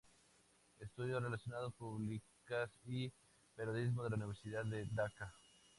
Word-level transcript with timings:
Estudió 0.79 1.19
relaciones 1.19 1.73
públicas 1.77 2.71
y 2.85 3.13
periodismo 3.55 4.03
en 4.03 4.09
la 4.09 4.15
Universidad 4.17 4.65
de 4.65 4.87
Dhaka. 4.91 5.31